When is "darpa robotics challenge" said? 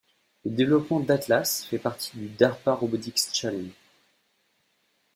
2.27-3.69